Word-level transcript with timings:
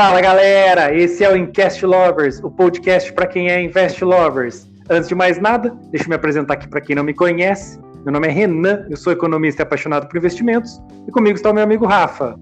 Fala 0.00 0.20
galera, 0.20 0.94
esse 0.94 1.24
é 1.24 1.28
o 1.28 1.36
Incast 1.36 1.84
Lovers, 1.84 2.38
o 2.44 2.48
podcast 2.48 3.12
para 3.12 3.26
quem 3.26 3.50
é 3.50 3.60
Invest 3.60 4.04
Lovers. 4.04 4.70
Antes 4.88 5.08
de 5.08 5.14
mais 5.16 5.40
nada, 5.40 5.76
deixa 5.90 6.04
eu 6.04 6.10
me 6.10 6.14
apresentar 6.14 6.54
aqui 6.54 6.68
para 6.68 6.80
quem 6.80 6.94
não 6.94 7.02
me 7.02 7.12
conhece. 7.12 7.80
Meu 8.04 8.12
nome 8.12 8.28
é 8.28 8.30
Renan, 8.30 8.86
eu 8.88 8.96
sou 8.96 9.12
economista 9.12 9.62
e 9.62 9.64
apaixonado 9.64 10.06
por 10.06 10.16
investimentos, 10.16 10.80
e 11.04 11.10
comigo 11.10 11.34
está 11.34 11.50
o 11.50 11.52
meu 11.52 11.64
amigo 11.64 11.84
Rafa. 11.84 12.38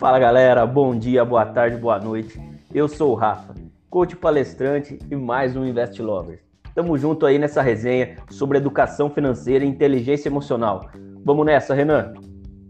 Fala 0.00 0.18
galera, 0.18 0.66
bom 0.66 0.98
dia, 0.98 1.24
boa 1.24 1.46
tarde, 1.46 1.76
boa 1.76 2.00
noite. 2.00 2.36
Eu 2.74 2.88
sou 2.88 3.12
o 3.12 3.14
Rafa, 3.14 3.54
coach 3.88 4.16
palestrante 4.16 4.98
e 5.08 5.14
mais 5.14 5.54
um 5.54 5.64
Invest 5.64 6.02
Lovers. 6.02 6.40
Tamo 6.74 6.98
junto 6.98 7.26
aí 7.26 7.38
nessa 7.38 7.62
resenha 7.62 8.16
sobre 8.28 8.58
educação 8.58 9.08
financeira 9.08 9.64
e 9.64 9.68
inteligência 9.68 10.28
emocional. 10.28 10.90
Vamos 11.24 11.46
nessa, 11.46 11.74
Renan? 11.74 12.12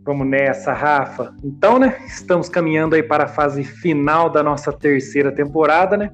Vamos 0.05 0.27
nessa, 0.27 0.73
Rafa. 0.73 1.33
Então, 1.45 1.79
né, 1.79 1.97
estamos 2.07 2.49
caminhando 2.49 2.97
aí 2.97 3.03
para 3.03 3.25
a 3.25 3.29
fase 3.29 3.63
final 3.63 4.29
da 4.29 4.43
nossa 4.43 4.73
terceira 4.73 5.31
temporada, 5.31 5.97
né? 5.97 6.11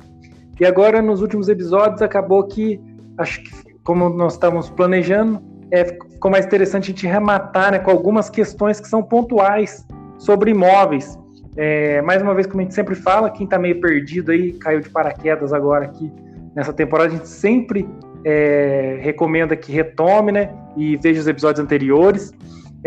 E 0.60 0.66
agora, 0.66 1.00
nos 1.00 1.22
últimos 1.22 1.48
episódios, 1.48 2.02
acabou 2.02 2.44
que, 2.44 2.80
acho 3.16 3.42
que, 3.42 3.50
como 3.84 4.08
nós 4.10 4.34
estávamos 4.34 4.68
planejando, 4.68 5.40
é, 5.70 5.84
ficou 5.84 6.30
mais 6.30 6.44
interessante 6.44 6.84
a 6.84 6.86
gente 6.88 7.06
rematar 7.06 7.72
né, 7.72 7.78
com 7.78 7.90
algumas 7.90 8.28
questões 8.28 8.80
que 8.80 8.88
são 8.88 9.02
pontuais 9.02 9.86
sobre 10.18 10.50
imóveis. 10.50 11.18
É, 11.56 12.02
mais 12.02 12.20
uma 12.20 12.34
vez, 12.34 12.46
como 12.46 12.60
a 12.60 12.64
gente 12.64 12.74
sempre 12.74 12.94
fala, 12.94 13.30
quem 13.30 13.44
está 13.44 13.58
meio 13.58 13.80
perdido 13.80 14.32
aí, 14.32 14.52
caiu 14.52 14.80
de 14.80 14.90
paraquedas 14.90 15.52
agora 15.52 15.86
aqui 15.86 16.12
nessa 16.54 16.72
temporada, 16.72 17.10
a 17.10 17.16
gente 17.16 17.28
sempre 17.28 17.88
é, 18.24 18.98
recomenda 19.00 19.56
que 19.56 19.72
retome, 19.72 20.32
né? 20.32 20.50
E 20.76 20.96
veja 20.96 21.20
os 21.20 21.26
episódios 21.26 21.64
anteriores. 21.64 22.32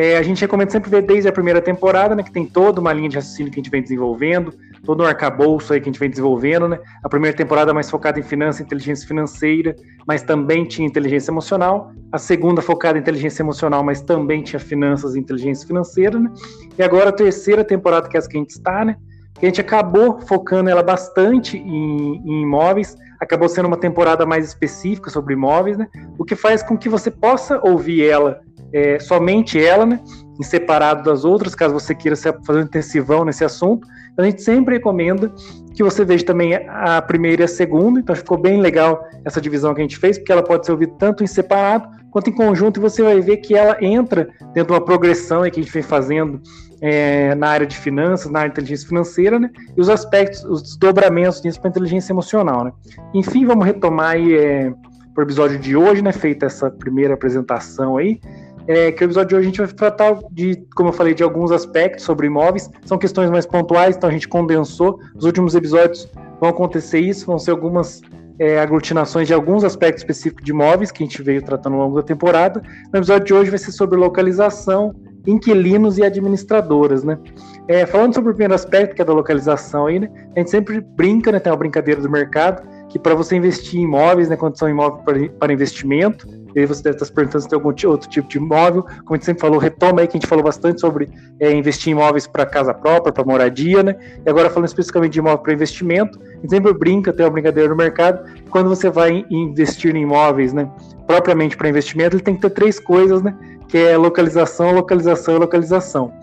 É, 0.02 0.18
a 0.18 0.23
gente 0.23 0.41
recomenda 0.41 0.72
sempre 0.72 0.90
ver 0.90 1.04
desde 1.04 1.30
a 1.30 1.32
primeira 1.32 1.62
temporada, 1.62 2.16
né? 2.16 2.23
Que 2.23 2.32
tem 2.32 2.44
toda 2.44 2.82
uma 2.82 2.91
linha 2.91 3.08
de 3.08 3.18
raciocínio 3.18 3.52
que 3.52 3.60
a 3.60 3.62
gente 3.62 3.70
vem 3.70 3.84
desenvolvendo, 3.84 4.52
todo 4.84 5.04
um 5.04 5.05
arcabouço 5.05 5.71
aí 5.71 5.80
que 5.80 5.88
a 5.88 5.91
gente 5.91 5.99
vem 5.99 6.10
desenvolvendo, 6.10 6.68
né? 6.68 6.80
A 7.04 7.07
primeira 7.07 7.38
temporada 7.38 7.71
mais 7.71 7.88
focada 7.88 8.20
em 8.20 8.24
finança 8.24 8.63
e 8.63 8.66
inteligência 8.66 9.07
financeira, 9.07 9.76
mas 10.07 10.24
também 10.24 10.66
tinha 10.66 10.88
inteligência 10.88 11.29
emocional. 11.29 11.91
A 12.12 12.18
segunda 12.18 12.63
focada 12.63 12.98
em 12.98 13.02
inteligência 13.02 13.44
emocional, 13.44 13.84
mas 13.84 14.02
também 14.02 14.41
tinha 14.41 14.60
finanças 14.60 15.13
e 15.13 15.20
inteligência 15.20 15.68
financeira, 15.68 16.18
né? 16.18 16.32
E 16.79 16.82
agora 16.82 17.10
a 17.10 17.13
terceira 17.13 17.63
temporada, 17.63 18.10
que 18.10 18.18
é 18.18 18.20
essa 18.20 18.27
que 18.27 18.38
a 18.38 18.40
gente 18.40 18.49
está, 18.49 18.84
né? 18.84 18.96
Que 19.35 19.46
a 19.46 19.49
gente 19.49 19.62
acabou 19.62 20.20
focando 20.22 20.68
ela 20.68 20.82
bastante 20.82 21.60
em, 21.60 22.16
em 22.26 22.41
imóveis, 22.41 22.98
acabou 23.20 23.48
sendo 23.48 23.68
uma 23.68 23.77
temporada 23.77 24.26
mais 24.26 24.48
específica 24.48 25.12
sobre 25.12 25.35
imóveis, 25.35 25.77
né? 25.77 25.88
O 26.18 26.26
que 26.26 26.35
faz 26.35 26.63
com 26.63 26.76
que 26.76 26.90
você 26.90 27.12
possa 27.12 27.62
ouvir 27.63 28.04
ela 28.04 28.41
é, 28.74 29.00
somente 29.00 29.64
ela, 29.64 29.86
né, 29.86 30.00
em 30.40 30.44
separado 30.44 31.04
das 31.04 31.24
outras, 31.24 31.54
caso 31.54 31.74
você 31.74 31.94
queira 31.94 32.16
fazer 32.16 32.60
um 32.60 32.64
intensivão 32.64 33.24
nesse 33.24 33.44
assunto. 33.44 33.88
Então, 34.12 34.26
a 34.26 34.30
gente 34.30 34.41
sempre 34.41 34.76
recomenda 34.76 35.32
que 35.74 35.84
você 35.84 36.04
veja 36.04 36.26
também 36.26 36.55
a 36.68 37.02
primeira 37.02 37.44
e 37.44 37.46
a 37.46 37.48
segunda, 37.48 38.00
então 38.00 38.16
ficou 38.16 38.38
bem 38.38 38.60
legal 38.60 39.05
essa 39.24 39.40
divisão 39.40 39.74
que 39.74 39.82
a 39.82 39.84
gente 39.84 39.98
fez, 39.98 40.18
porque 40.18 40.32
ela 40.32 40.44
pode 40.44 40.66
ser 40.66 40.72
ouvida 40.72 40.94
tanto 40.98 41.24
em 41.24 41.28
separado 41.28 41.88
quanto 42.12 42.30
em 42.30 42.34
conjunto, 42.34 42.80
e 42.80 42.82
você 42.82 43.02
vai 43.02 43.22
ver 43.22 43.38
que 43.38 43.55
ela 43.55 43.78
entra 43.82 44.30
dentro 44.54 44.66
de 44.66 44.74
uma 44.74 44.84
progressão 44.84 45.44
que 45.44 45.60
a 45.60 45.63
gente 45.63 45.72
vem 45.72 45.82
fazendo 45.82 46.41
é, 46.82 47.34
na 47.35 47.48
área 47.48 47.66
de 47.66 47.78
finanças, 47.78 48.30
na 48.30 48.40
área 48.40 48.50
de 48.50 48.56
inteligência 48.56 48.88
financeira, 48.88 49.40
né? 49.40 49.50
E 49.78 49.80
os 49.80 49.88
aspectos, 49.90 50.44
os 50.44 50.62
desdobramentos 50.62 51.40
disso 51.40 51.62
para 51.62 51.70
inteligência 51.70 52.12
emocional, 52.12 52.66
né? 52.66 52.72
Enfim, 53.13 53.46
vamos 53.46 53.66
retomar 53.66 54.12
aí 54.12 54.34
é, 54.34 54.74
para 55.13 55.22
o 55.22 55.24
episódio 55.24 55.58
de 55.58 55.78
hoje, 55.78 56.02
né? 56.02 56.12
Feita 56.12 56.48
essa 56.48 56.70
primeira 56.70 57.13
apresentação 57.13 57.96
aí 57.96 58.20
é, 58.67 58.91
que 58.91 59.04
o 59.04 59.05
episódio 59.05 59.29
de 59.29 59.35
hoje 59.35 59.43
a 59.43 59.49
gente 59.49 59.57
vai 59.57 59.67
tratar 59.67 60.17
de, 60.31 60.63
como 60.76 60.90
eu 60.90 60.93
falei, 60.93 61.13
de 61.13 61.23
alguns 61.23 61.51
aspectos 61.51 62.05
sobre 62.05 62.27
imóveis. 62.27 62.70
São 62.85 62.98
questões 62.98 63.29
mais 63.29 63.45
pontuais, 63.45 63.95
então 63.95 64.09
a 64.09 64.13
gente 64.13 64.28
condensou. 64.28 65.00
Os 65.16 65.25
últimos 65.25 65.56
episódios 65.56 66.07
vão 66.40 66.50
acontecer 66.50 67.00
isso, 67.00 67.25
vão 67.25 67.39
ser 67.39 67.51
algumas 67.51 68.01
é, 68.39 68.59
aglutinações 68.59 69.27
de 69.27 69.33
alguns 69.33 69.63
aspectos 69.63 70.01
específicos 70.01 70.44
de 70.44 70.51
imóveis 70.51 70.91
que 70.91 71.03
a 71.03 71.05
gente 71.05 71.21
veio 71.21 71.44
tratando 71.44 71.75
ao 71.75 71.83
longo 71.83 71.95
da 71.97 72.03
temporada. 72.03 72.61
No 72.91 73.00
episódio 73.00 73.25
de 73.25 73.33
hoje 73.33 73.50
vai 73.50 73.59
ser 73.59 73.71
sobre 73.71 73.97
localização, 73.97 74.95
inquilinos 75.27 75.97
e 75.97 76.03
administradoras, 76.03 77.03
né? 77.03 77.17
É, 77.67 77.85
falando 77.85 78.13
sobre 78.13 78.31
o 78.31 78.33
primeiro 78.33 78.55
aspecto, 78.55 78.95
que 78.95 79.01
é 79.01 79.05
da 79.05 79.13
localização 79.13 79.85
aí, 79.85 80.00
né? 80.00 80.09
A 80.35 80.39
gente 80.39 80.50
sempre 80.50 80.81
brinca, 80.81 81.31
né? 81.31 81.39
Tem 81.39 81.51
uma 81.51 81.57
brincadeira 81.57 82.01
do 82.01 82.09
mercado, 82.09 82.67
que 82.89 82.97
para 82.97 83.13
você 83.13 83.35
investir 83.35 83.79
em 83.79 83.83
imóveis, 83.83 84.29
né? 84.29 84.35
Quando 84.35 84.57
são 84.57 84.67
imóveis 84.67 85.31
para 85.38 85.53
investimento, 85.53 86.27
e 86.56 86.59
aí 86.59 86.66
você 86.66 86.84
deve 86.84 86.95
estar 86.95 87.06
se 87.06 87.12
perguntando 87.12 87.44
se 87.44 87.50
tem 87.50 87.57
algum 87.57 87.69
outro 87.69 88.09
tipo 88.09 88.28
de 88.28 88.38
imóvel. 88.38 88.84
Como 88.84 89.12
a 89.12 89.16
gente 89.16 89.25
sempre 89.25 89.41
falou, 89.41 89.57
retoma 89.57 90.01
aí 90.01 90.07
que 90.07 90.17
a 90.17 90.19
gente 90.19 90.28
falou 90.28 90.44
bastante 90.44 90.81
sobre 90.81 91.09
é, 91.39 91.51
investir 91.51 91.89
em 91.89 91.95
imóveis 91.95 92.28
para 92.28 92.45
casa 92.45 92.73
própria, 92.73 93.12
para 93.12 93.23
moradia, 93.23 93.84
né? 93.84 93.95
E 94.25 94.29
agora 94.29 94.50
falando 94.50 94.67
especificamente 94.67 95.13
de 95.13 95.19
imóvel 95.19 95.39
para 95.39 95.53
investimento, 95.53 96.19
a 96.22 96.35
gente 96.35 96.50
sempre 96.50 96.73
brinca, 96.73 97.13
tem 97.13 97.25
uma 97.25 97.31
brincadeira 97.31 97.69
no 97.69 97.75
mercado, 97.75 98.23
quando 98.50 98.69
você 98.69 98.89
vai 98.89 99.25
investir 99.29 99.95
em 99.95 100.03
imóveis, 100.03 100.53
né? 100.53 100.69
Propriamente 101.07 101.56
para 101.56 101.69
investimento, 101.69 102.16
ele 102.16 102.23
tem 102.23 102.35
que 102.35 102.41
ter 102.41 102.50
três 102.50 102.79
coisas, 102.79 103.22
né? 103.22 103.35
Que 103.68 103.78
é 103.78 103.97
localização, 103.97 104.72
localização 104.73 105.35
e 105.35 105.39
localização. 105.39 106.13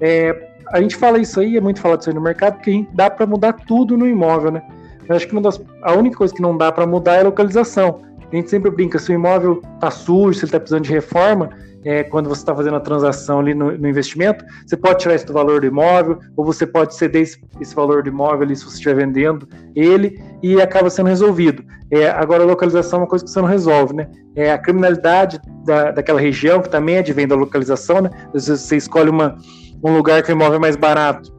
É, 0.00 0.48
a 0.72 0.80
gente 0.80 0.96
fala 0.96 1.18
isso 1.18 1.40
aí, 1.40 1.56
é 1.56 1.60
muito 1.60 1.80
falado 1.80 2.00
isso 2.00 2.10
aí 2.10 2.14
no 2.14 2.20
mercado, 2.20 2.54
porque 2.54 2.86
dá 2.92 3.10
para 3.10 3.26
mudar 3.26 3.54
tudo 3.54 3.96
no 3.96 4.06
imóvel, 4.06 4.50
né? 4.52 4.62
Eu 5.08 5.16
acho 5.16 5.26
que 5.26 5.40
das, 5.40 5.60
a 5.82 5.94
única 5.94 6.18
coisa 6.18 6.34
que 6.34 6.42
não 6.42 6.56
dá 6.56 6.70
para 6.70 6.86
mudar 6.86 7.14
é 7.14 7.20
a 7.20 7.24
localização. 7.24 8.02
A 8.30 8.36
gente 8.36 8.50
sempre 8.50 8.70
brinca, 8.70 8.98
se 8.98 9.10
o 9.10 9.14
imóvel 9.14 9.62
está 9.74 9.90
sujo, 9.90 10.34
se 10.34 10.40
ele 10.40 10.46
está 10.46 10.60
precisando 10.60 10.84
de 10.84 10.92
reforma, 10.92 11.50
é, 11.84 12.02
quando 12.02 12.28
você 12.28 12.42
está 12.42 12.54
fazendo 12.54 12.76
a 12.76 12.80
transação 12.80 13.40
ali 13.40 13.54
no, 13.54 13.76
no, 13.76 13.88
investimento, 13.88 14.44
você 14.66 14.76
pode 14.76 14.98
tirar 14.98 15.14
isso 15.14 15.26
do 15.26 15.32
valor 15.32 15.60
do 15.60 15.66
imóvel, 15.66 16.18
ou 16.36 16.44
você 16.44 16.66
pode 16.66 16.94
ceder 16.94 17.22
esse, 17.22 17.40
esse 17.60 17.74
valor 17.74 18.02
do 18.02 18.08
imóvel 18.08 18.42
ali 18.42 18.56
se 18.56 18.64
você 18.64 18.74
estiver 18.74 18.96
vendendo 18.96 19.48
ele, 19.74 20.20
e 20.42 20.60
acaba 20.60 20.90
sendo 20.90 21.06
resolvido. 21.06 21.64
É, 21.90 22.10
agora, 22.10 22.42
a 22.42 22.46
localização 22.46 22.98
é 22.98 23.02
uma 23.02 23.08
coisa 23.08 23.24
que 23.24 23.30
você 23.30 23.40
não 23.40 23.48
resolve, 23.48 23.94
né? 23.94 24.08
É 24.36 24.52
a 24.52 24.58
criminalidade 24.58 25.40
da, 25.64 25.90
daquela 25.90 26.20
região, 26.20 26.60
que 26.60 26.68
também 26.68 26.98
advém 26.98 27.26
da 27.26 27.34
localização, 27.34 28.02
né? 28.02 28.10
Às 28.34 28.48
vezes 28.48 28.64
você 28.64 28.76
escolhe 28.76 29.08
uma, 29.08 29.36
um 29.82 29.96
lugar 29.96 30.22
que 30.22 30.30
o 30.30 30.34
imóvel 30.34 30.56
é 30.56 30.58
mais 30.58 30.76
barato, 30.76 31.34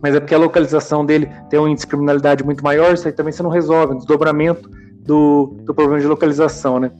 mas 0.00 0.14
é 0.14 0.20
porque 0.20 0.34
a 0.34 0.38
localização 0.38 1.04
dele 1.04 1.28
tem 1.50 1.58
um 1.58 1.66
índice 1.66 1.86
de 1.86 1.90
criminalidade 1.90 2.44
muito 2.44 2.62
maior, 2.62 2.94
isso 2.94 3.08
aí 3.08 3.12
também 3.12 3.32
você 3.32 3.42
não 3.42 3.50
resolve, 3.50 3.94
um 3.94 3.96
desdobramento 3.96 4.70
do, 5.04 5.56
do 5.64 5.74
problema 5.74 6.00
de 6.00 6.06
localização, 6.06 6.80
né? 6.80 6.90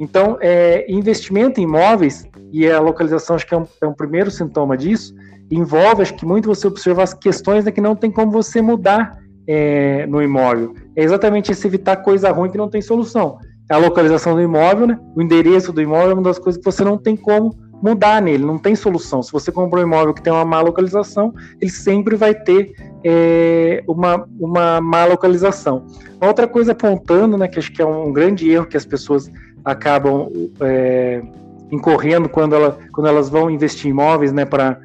Então, 0.00 0.38
é, 0.40 0.90
investimento 0.90 1.60
em 1.60 1.64
imóveis, 1.64 2.24
e 2.52 2.68
a 2.68 2.80
localização 2.80 3.36
acho 3.36 3.46
que 3.46 3.54
é 3.54 3.58
um, 3.58 3.66
é 3.82 3.86
um, 3.86 3.92
primeiro 3.92 4.30
sintoma 4.30 4.76
disso, 4.76 5.14
envolve, 5.50 6.02
acho 6.02 6.14
que 6.14 6.24
muito 6.24 6.46
você 6.46 6.66
observar 6.66 7.02
as 7.02 7.14
questões 7.14 7.64
né, 7.64 7.72
que 7.72 7.80
não 7.80 7.96
tem 7.96 8.10
como 8.10 8.30
você 8.30 8.62
mudar 8.62 9.18
é, 9.46 10.06
no 10.06 10.22
imóvel. 10.22 10.74
É 10.94 11.02
exatamente 11.02 11.50
esse 11.50 11.66
evitar 11.66 11.96
coisa 11.96 12.30
ruim 12.30 12.50
que 12.50 12.58
não 12.58 12.68
tem 12.68 12.80
solução. 12.80 13.38
A 13.70 13.76
localização 13.76 14.34
do 14.34 14.40
imóvel, 14.40 14.86
né, 14.86 14.98
o 15.16 15.20
endereço 15.20 15.72
do 15.72 15.82
imóvel 15.82 16.10
é 16.10 16.14
uma 16.14 16.22
das 16.22 16.38
coisas 16.38 16.58
que 16.58 16.64
você 16.64 16.84
não 16.84 16.96
tem 16.96 17.16
como 17.16 17.54
mudar 17.82 18.20
nele, 18.20 18.44
não 18.44 18.58
tem 18.58 18.74
solução. 18.74 19.22
Se 19.22 19.32
você 19.32 19.52
comprou 19.52 19.82
um 19.82 19.86
imóvel 19.86 20.12
que 20.12 20.22
tem 20.22 20.32
uma 20.32 20.44
má 20.44 20.60
localização, 20.60 21.32
ele 21.60 21.70
sempre 21.70 22.16
vai 22.16 22.34
ter 22.34 22.72
é, 23.04 23.82
uma, 23.86 24.26
uma 24.38 24.80
má 24.80 25.04
localização. 25.04 25.86
Outra 26.20 26.48
coisa 26.48 26.72
apontando, 26.72 27.36
né, 27.38 27.46
que 27.48 27.58
acho 27.58 27.72
que 27.72 27.80
é 27.80 27.86
um 27.86 28.12
grande 28.12 28.50
erro 28.50 28.66
que 28.66 28.76
as 28.76 28.84
pessoas 28.84 29.30
acabam 29.64 30.28
é, 30.60 31.22
incorrendo 31.70 32.28
quando, 32.28 32.54
ela, 32.54 32.78
quando 32.92 33.06
elas 33.06 33.28
vão 33.28 33.50
investir 33.50 33.86
em 33.86 33.90
imóveis 33.90 34.32
né, 34.32 34.44
para 34.44 34.80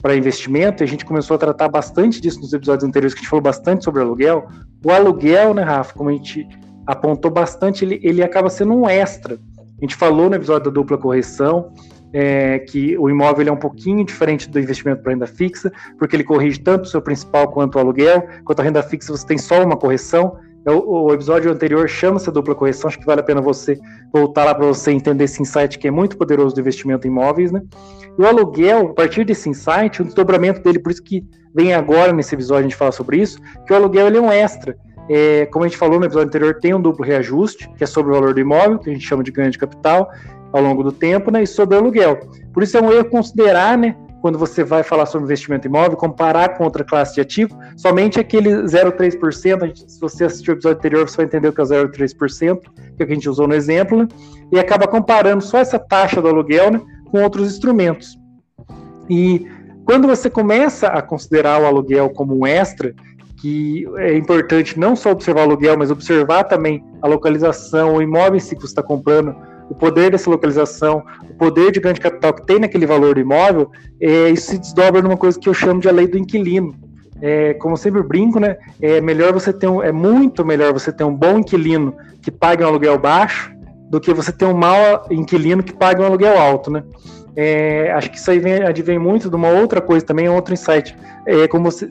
para 0.00 0.16
investimento, 0.16 0.82
e 0.82 0.84
a 0.84 0.86
gente 0.86 1.04
começou 1.04 1.34
a 1.34 1.38
tratar 1.38 1.68
bastante 1.68 2.20
disso 2.20 2.40
nos 2.40 2.52
episódios 2.52 2.88
anteriores, 2.88 3.14
que 3.14 3.18
a 3.18 3.22
gente 3.22 3.30
falou 3.30 3.42
bastante 3.42 3.84
sobre 3.84 4.00
aluguel. 4.00 4.46
O 4.84 4.92
aluguel, 4.92 5.52
né, 5.54 5.62
Rafa, 5.62 5.92
como 5.92 6.08
a 6.08 6.12
gente 6.12 6.46
apontou 6.86 7.30
bastante, 7.30 7.84
ele, 7.84 8.00
ele 8.02 8.22
acaba 8.22 8.48
sendo 8.48 8.74
um 8.74 8.88
extra. 8.88 9.34
A 9.34 9.80
gente 9.80 9.96
falou 9.96 10.30
no 10.30 10.36
episódio 10.36 10.70
da 10.70 10.70
dupla 10.70 10.96
correção, 10.96 11.72
é, 12.12 12.58
que 12.60 12.96
o 12.98 13.08
imóvel 13.10 13.48
é 13.48 13.52
um 13.52 13.56
pouquinho 13.56 14.04
diferente 14.04 14.48
do 14.48 14.58
investimento 14.58 15.02
para 15.02 15.12
renda 15.12 15.26
fixa, 15.26 15.72
porque 15.98 16.16
ele 16.16 16.24
corrige 16.24 16.60
tanto 16.60 16.84
o 16.84 16.86
seu 16.86 17.00
principal 17.02 17.48
quanto 17.48 17.76
o 17.76 17.78
aluguel, 17.78 18.26
quanto 18.44 18.60
a 18.60 18.62
renda 18.62 18.82
fixa 18.82 19.16
você 19.16 19.26
tem 19.26 19.38
só 19.38 19.62
uma 19.64 19.76
correção. 19.76 20.36
É 20.64 20.70
o, 20.70 21.06
o 21.06 21.14
episódio 21.14 21.50
anterior 21.50 21.88
chama-se 21.88 22.30
dupla 22.30 22.54
correção, 22.54 22.88
acho 22.88 22.98
que 22.98 23.06
vale 23.06 23.20
a 23.20 23.24
pena 23.24 23.40
você 23.40 23.78
voltar 24.12 24.44
lá 24.44 24.54
para 24.54 24.66
você 24.66 24.90
entender 24.90 25.24
esse 25.24 25.40
insight 25.40 25.78
que 25.78 25.88
é 25.88 25.90
muito 25.90 26.16
poderoso 26.16 26.54
do 26.54 26.60
investimento 26.60 27.06
em 27.06 27.10
imóveis, 27.10 27.52
né? 27.52 27.62
E 28.18 28.22
o 28.22 28.26
aluguel, 28.26 28.88
a 28.90 28.94
partir 28.94 29.24
desse 29.24 29.48
insight, 29.48 30.02
o 30.02 30.04
desdobramento 30.04 30.60
dele, 30.60 30.78
por 30.78 30.90
isso 30.90 31.02
que 31.02 31.24
vem 31.54 31.72
agora 31.72 32.12
nesse 32.12 32.34
episódio 32.34 32.60
a 32.60 32.68
gente 32.68 32.76
fala 32.76 32.92
sobre 32.92 33.18
isso, 33.18 33.38
que 33.66 33.72
o 33.72 33.76
aluguel 33.76 34.08
ele 34.08 34.18
é 34.18 34.20
um 34.20 34.30
extra. 34.30 34.76
É, 35.08 35.46
como 35.46 35.64
a 35.64 35.68
gente 35.68 35.78
falou 35.78 35.98
no 35.98 36.04
episódio 36.04 36.28
anterior, 36.28 36.58
tem 36.60 36.74
um 36.74 36.80
duplo 36.80 37.04
reajuste, 37.04 37.70
que 37.76 37.82
é 37.82 37.86
sobre 37.86 38.12
o 38.12 38.14
valor 38.14 38.34
do 38.34 38.40
imóvel, 38.40 38.78
que 38.78 38.90
a 38.90 38.92
gente 38.92 39.06
chama 39.06 39.22
de 39.22 39.30
ganho 39.30 39.50
de 39.50 39.56
capital, 39.56 40.10
ao 40.52 40.62
longo 40.62 40.82
do 40.82 40.92
tempo, 40.92 41.30
né, 41.30 41.42
e 41.42 41.46
sobre 41.46 41.76
aluguel. 41.76 42.18
Por 42.52 42.62
isso 42.62 42.76
é 42.76 42.82
um 42.82 42.92
erro 42.92 43.10
considerar, 43.10 43.76
né, 43.76 43.96
quando 44.20 44.38
você 44.38 44.64
vai 44.64 44.82
falar 44.82 45.06
sobre 45.06 45.26
investimento 45.26 45.66
imóvel, 45.66 45.96
comparar 45.96 46.56
com 46.56 46.64
outra 46.64 46.82
classe 46.82 47.14
de 47.14 47.20
ativo, 47.20 47.56
somente 47.76 48.18
aquele 48.18 48.50
0,3%, 48.64 49.76
se 49.76 50.00
você 50.00 50.24
assistiu 50.24 50.54
o 50.54 50.56
episódio 50.56 50.78
anterior, 50.78 51.08
você 51.08 51.18
vai 51.18 51.26
entender 51.26 51.48
o 51.48 51.52
que 51.52 51.60
é 51.60 51.64
0,3%, 51.64 52.60
que 52.96 53.02
é 53.02 53.04
o 53.04 53.06
que 53.06 53.12
a 53.12 53.14
gente 53.14 53.28
usou 53.28 53.46
no 53.46 53.54
exemplo, 53.54 53.98
né, 53.98 54.08
e 54.52 54.58
acaba 54.58 54.88
comparando 54.88 55.42
só 55.42 55.58
essa 55.58 55.78
taxa 55.78 56.20
do 56.20 56.28
aluguel 56.28 56.70
né, 56.70 56.80
com 57.10 57.22
outros 57.22 57.48
instrumentos. 57.48 58.18
E 59.08 59.46
quando 59.84 60.06
você 60.06 60.28
começa 60.28 60.88
a 60.88 61.00
considerar 61.00 61.62
o 61.62 61.66
aluguel 61.66 62.10
como 62.10 62.38
um 62.38 62.46
extra, 62.46 62.94
que 63.40 63.86
é 63.98 64.16
importante 64.16 64.78
não 64.78 64.96
só 64.96 65.12
observar 65.12 65.42
o 65.42 65.44
aluguel, 65.44 65.78
mas 65.78 65.90
observar 65.90 66.44
também 66.44 66.84
a 67.00 67.06
localização, 67.06 67.94
o 67.94 68.02
imóvel 68.02 68.36
em 68.36 68.40
si 68.40 68.54
que 68.54 68.62
você 68.62 68.68
está 68.68 68.82
comprando, 68.82 69.34
o 69.68 69.74
poder 69.74 70.10
dessa 70.10 70.30
localização, 70.30 71.02
o 71.28 71.34
poder 71.34 71.70
de 71.70 71.80
grande 71.80 72.00
capital 72.00 72.32
que 72.32 72.46
tem 72.46 72.58
naquele 72.58 72.86
valor 72.86 73.14
do 73.14 73.20
imóvel, 73.20 73.70
é, 74.00 74.30
isso 74.30 74.50
se 74.50 74.58
desdobra 74.58 75.02
numa 75.02 75.16
coisa 75.16 75.38
que 75.38 75.48
eu 75.48 75.54
chamo 75.54 75.80
de 75.80 75.88
a 75.88 75.92
lei 75.92 76.06
do 76.06 76.18
inquilino. 76.18 76.74
É, 77.20 77.54
como 77.54 77.76
sempre 77.76 78.02
brinco, 78.02 78.38
né? 78.38 78.56
É 78.80 79.00
melhor 79.00 79.32
você 79.32 79.52
ter 79.52 79.66
um, 79.66 79.82
é 79.82 79.90
muito 79.90 80.44
melhor 80.44 80.72
você 80.72 80.92
ter 80.92 81.02
um 81.02 81.14
bom 81.14 81.38
inquilino 81.38 81.94
que 82.22 82.30
pague 82.30 82.62
um 82.62 82.68
aluguel 82.68 82.96
baixo 82.98 83.52
do 83.90 84.00
que 84.00 84.12
você 84.14 84.30
ter 84.30 84.44
um 84.44 84.54
mau 84.54 85.06
inquilino 85.10 85.62
que 85.62 85.72
pague 85.72 86.00
um 86.00 86.04
aluguel 86.04 86.38
alto, 86.38 86.70
né? 86.70 86.84
É, 87.40 87.92
acho 87.92 88.10
que 88.10 88.18
isso 88.18 88.30
aí 88.30 88.38
vem, 88.38 88.64
advém 88.64 88.98
muito 88.98 89.30
de 89.30 89.36
uma 89.36 89.48
outra 89.48 89.80
coisa 89.80 90.04
também, 90.04 90.28
outro 90.28 90.54
insight. 90.54 90.96
É, 91.26 91.46
como, 91.46 91.70
você, 91.70 91.86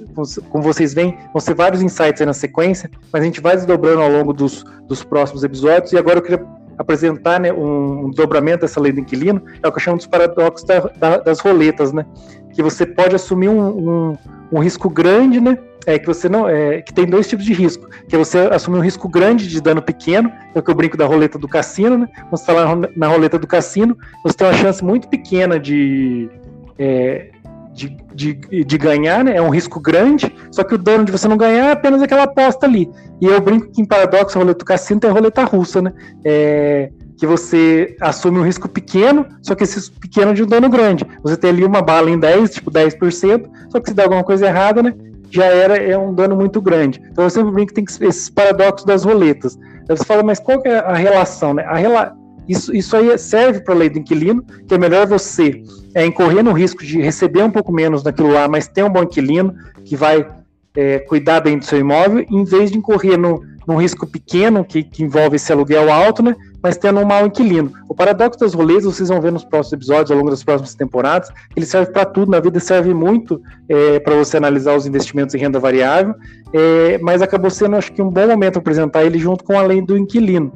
como, 0.50 0.63
vocês 0.63 0.94
veem, 0.94 1.18
vão 1.31 1.39
ser 1.39 1.53
vários 1.53 1.81
insights 1.81 2.19
aí 2.19 2.25
na 2.25 2.33
sequência, 2.33 2.89
mas 3.13 3.21
a 3.21 3.25
gente 3.25 3.39
vai 3.39 3.56
desdobrando 3.56 4.01
ao 4.01 4.09
longo 4.09 4.33
dos, 4.33 4.65
dos 4.88 5.03
próximos 5.03 5.44
episódios. 5.44 5.94
E 5.94 5.97
agora 5.97 6.19
eu 6.19 6.21
queria 6.21 6.45
apresentar 6.77 7.39
né, 7.39 7.51
um, 7.51 8.09
desdobramento 8.09 8.62
dessa 8.62 8.79
lei 8.79 8.91
do 8.91 9.00
inquilino, 9.00 9.41
é 9.62 9.68
o 9.68 9.71
que 9.71 9.77
eu 9.77 9.81
chamo 9.81 9.97
dos 9.97 10.07
paradoxos 10.07 10.65
da, 10.65 10.79
da, 10.79 11.18
das 11.18 11.39
roletas, 11.39 11.91
né? 11.91 12.06
Que 12.53 12.62
você 12.62 12.85
pode 12.85 13.15
assumir 13.15 13.50
um, 13.50 13.68
um, 13.68 14.18
um 14.51 14.59
risco 14.59 14.89
grande, 14.89 15.39
né? 15.39 15.57
é 15.88 15.97
que 15.97 16.06
você 16.06 16.27
não 16.27 16.50
é 16.50 16.81
que 16.81 16.94
tem 16.94 17.06
dois 17.06 17.29
tipos 17.29 17.45
de 17.45 17.53
risco, 17.53 17.88
que 18.09 18.15
é 18.15 18.19
você 18.19 18.39
assumir 18.39 18.77
um 18.77 18.81
risco 18.81 19.07
grande 19.07 19.47
de 19.47 19.62
dano 19.62 19.81
pequeno, 19.81 20.29
é 20.53 20.59
o 20.59 20.62
que 20.62 20.69
eu 20.69 20.75
brinco 20.75 20.97
da 20.97 21.06
roleta 21.06 21.39
do 21.39 21.47
cassino, 21.47 21.97
né? 21.97 22.09
Você 22.29 22.44
está 22.44 22.53
lá 22.53 22.75
na 22.94 23.07
roleta 23.07 23.39
do 23.39 23.47
cassino, 23.47 23.97
você 24.21 24.35
tem 24.35 24.47
uma 24.47 24.53
chance 24.53 24.83
muito 24.83 25.07
pequena 25.07 25.57
de, 25.57 26.30
é, 26.77 27.30
de, 27.77 27.97
de, 28.13 28.63
de, 28.63 28.77
ganhar, 28.77 29.24
né? 29.24 29.38
É 29.38 29.41
um 29.41 29.50
risco 29.50 29.79
grande, 29.79 30.33
só 30.51 30.63
que 30.63 30.74
o 30.74 30.77
dano 30.77 31.06
de 31.06 31.12
você 31.12 31.27
não 31.27 31.38
ganhar 31.38 31.68
é 31.68 31.71
apenas 31.71 32.01
aquela 32.01 32.24
aposta 32.24 32.65
ali. 32.65 32.89
E 33.21 33.25
eu 33.25 33.39
brinco 33.39 33.68
que 33.68 33.81
em 33.81 33.85
paradoxo 33.85 34.39
roleta 34.39 34.65
cassino 34.65 35.00
a 35.03 35.12
roleta 35.12 35.44
russa, 35.44 35.81
né? 35.81 35.94
É, 36.25 36.89
que 37.18 37.27
você 37.27 37.95
assume 38.01 38.39
um 38.39 38.44
risco 38.44 38.68
pequeno, 38.68 39.25
só 39.41 39.56
que 39.56 39.63
esse 39.63 39.91
pequeno 39.91 40.33
de 40.33 40.44
um 40.44 40.47
dano 40.47 40.69
grande. 40.69 41.06
Você 41.24 41.38
tem 41.38 41.51
ali 41.51 41.63
uma 41.63 41.81
bala 41.81 42.09
em 42.09 42.19
10, 42.19 42.50
tipo 42.51 42.71
10%, 42.71 43.50
só 43.69 43.80
que 43.80 43.89
se 43.89 43.95
der 43.95 44.03
alguma 44.03 44.23
coisa 44.23 44.47
errada, 44.47 44.81
né? 44.81 44.94
já 45.30 45.45
era 45.45 45.77
é 45.77 45.97
um 45.97 46.13
dano 46.13 46.35
muito 46.35 46.62
grande. 46.62 47.01
Então 47.12 47.23
eu 47.23 47.30
sempre 47.30 47.51
brinco 47.51 47.73
que 47.73 47.81
tem 47.81 48.07
esses 48.07 48.30
paradoxos 48.30 48.85
das 48.85 49.03
roletas. 49.03 49.57
Aí 49.89 49.95
você 49.95 50.03
fala, 50.03 50.23
mas 50.23 50.39
qual 50.39 50.62
é 50.65 50.77
a 50.77 50.94
relação? 50.94 51.53
Né? 51.53 51.63
A 51.63 51.75
rela... 51.75 52.17
isso, 52.47 52.75
isso 52.75 52.95
aí 52.95 53.17
serve 53.17 53.61
para 53.61 53.73
a 53.73 53.77
lei 53.77 53.89
do 53.89 53.99
inquilino, 53.99 54.44
que 54.67 54.73
é 54.73 54.77
melhor 54.77 55.05
você 55.07 55.63
é, 55.94 56.05
incorrer 56.05 56.44
no 56.44 56.51
risco 56.51 56.83
de 56.83 57.01
receber 57.01 57.44
um 57.44 57.51
pouco 57.51 57.71
menos 57.71 58.03
naquilo 58.03 58.31
lá, 58.31 58.47
mas 58.47 58.67
ter 58.67 58.83
um 58.83 58.89
bom 58.89 59.03
inquilino 59.03 59.55
que 59.83 59.95
vai 59.95 60.27
é, 60.75 60.99
cuidar 60.99 61.41
bem 61.41 61.57
do 61.57 61.65
seu 61.65 61.79
imóvel, 61.79 62.25
em 62.29 62.44
vez 62.44 62.71
de 62.71 62.77
incorrer 62.77 63.17
no, 63.17 63.44
num 63.67 63.75
risco 63.75 64.07
pequeno 64.07 64.63
que, 64.63 64.83
que 64.83 65.03
envolve 65.03 65.35
esse 65.35 65.51
aluguel 65.51 65.91
alto, 65.91 66.23
né? 66.23 66.35
mas 66.61 66.77
tendo 66.77 66.99
um 66.99 67.05
mau 67.05 67.25
inquilino. 67.25 67.71
O 67.88 67.94
paradoxo 67.94 68.39
das 68.39 68.53
roletas, 68.53 68.85
vocês 68.85 69.09
vão 69.09 69.21
ver 69.21 69.31
nos 69.31 69.44
próximos 69.44 69.73
episódios, 69.73 70.11
ao 70.11 70.17
longo 70.17 70.29
das 70.29 70.44
próximas 70.44 70.73
temporadas, 70.73 71.29
ele 71.55 71.65
serve 71.65 71.91
para 71.91 72.05
tudo 72.05 72.31
na 72.31 72.39
vida, 72.39 72.59
serve 72.59 72.94
muito 72.94 73.41
é, 73.67 73.99
para 73.99 74.15
você 74.15 74.38
analisar 74.38 74.75
os 74.75 74.85
investimentos 74.85 75.35
em 75.35 75.38
renda 75.38 75.59
variável, 75.59 76.15
é, 76.53 76.97
mas 76.99 77.21
acabou 77.21 77.49
sendo, 77.49 77.75
acho 77.75 77.91
que, 77.91 78.01
um 78.01 78.09
bom 78.09 78.27
momento 78.27 78.59
apresentar 78.59 79.03
ele 79.03 79.19
junto 79.19 79.44
com 79.44 79.57
a 79.57 79.61
lei 79.61 79.81
do 79.81 79.97
inquilino. 79.97 80.51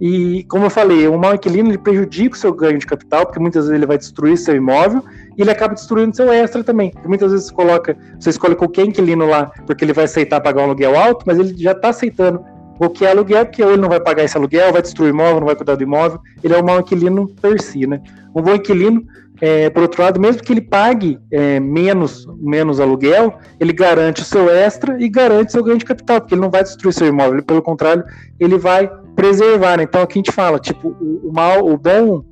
E, 0.00 0.44
como 0.44 0.64
eu 0.64 0.70
falei, 0.70 1.06
o 1.06 1.18
mau 1.18 1.34
inquilino 1.34 1.68
ele 1.68 1.78
prejudica 1.78 2.34
o 2.34 2.38
seu 2.38 2.54
ganho 2.54 2.78
de 2.78 2.86
capital, 2.86 3.26
porque 3.26 3.38
muitas 3.38 3.64
vezes 3.64 3.76
ele 3.76 3.86
vai 3.86 3.98
destruir 3.98 4.38
seu 4.38 4.56
imóvel 4.56 5.04
e 5.36 5.42
ele 5.42 5.50
acaba 5.50 5.74
destruindo 5.74 6.16
seu 6.16 6.32
extra 6.32 6.64
também. 6.64 6.90
Porque 6.90 7.08
muitas 7.08 7.32
vezes 7.32 7.48
você 7.48 7.54
coloca, 7.54 7.96
você 8.18 8.30
escolhe 8.30 8.56
qualquer 8.56 8.86
inquilino 8.86 9.26
lá 9.26 9.52
porque 9.66 9.84
ele 9.84 9.92
vai 9.92 10.04
aceitar 10.04 10.40
pagar 10.40 10.62
um 10.62 10.64
aluguel 10.64 10.98
alto, 10.98 11.24
mas 11.26 11.38
ele 11.38 11.54
já 11.56 11.72
está 11.72 11.90
aceitando 11.90 12.42
o 12.78 12.88
que 12.88 13.04
é 13.04 13.10
aluguel, 13.10 13.44
porque 13.44 13.62
ou 13.62 13.72
ele 13.72 13.82
não 13.82 13.90
vai 13.90 14.00
pagar 14.00 14.24
esse 14.24 14.34
aluguel, 14.38 14.72
vai 14.72 14.80
destruir 14.80 15.12
o 15.12 15.14
imóvel, 15.14 15.40
não 15.40 15.46
vai 15.46 15.54
cuidar 15.54 15.74
do 15.74 15.82
imóvel, 15.82 16.18
ele 16.42 16.54
é 16.54 16.58
um 16.58 16.64
mau 16.64 16.80
inquilino 16.80 17.28
per 17.28 17.60
si, 17.60 17.86
né? 17.86 18.00
Um 18.34 18.40
bom 18.40 18.54
inquilino, 18.54 19.04
é, 19.40 19.70
por 19.70 19.82
outro 19.82 20.02
lado, 20.02 20.20
mesmo 20.20 20.42
que 20.42 20.52
ele 20.52 20.60
pague 20.60 21.18
é, 21.32 21.58
menos, 21.58 22.26
menos 22.38 22.78
aluguel, 22.78 23.38
ele 23.58 23.72
garante 23.72 24.20
o 24.20 24.24
seu 24.24 24.50
extra 24.50 25.02
e 25.02 25.08
garante 25.08 25.52
seu 25.52 25.64
ganho 25.64 25.78
de 25.78 25.84
capital, 25.84 26.20
porque 26.20 26.34
ele 26.34 26.42
não 26.42 26.50
vai 26.50 26.62
destruir 26.62 26.92
seu 26.92 27.06
imóvel, 27.06 27.42
pelo 27.42 27.62
contrário, 27.62 28.04
ele 28.38 28.58
vai 28.58 28.90
preservar, 29.16 29.78
né? 29.78 29.84
Então 29.84 30.02
aqui 30.02 30.18
a 30.18 30.20
gente 30.20 30.32
fala, 30.32 30.58
tipo, 30.58 30.88
o, 31.00 31.30
mal, 31.32 31.66
o 31.66 31.76
bom 31.78 32.22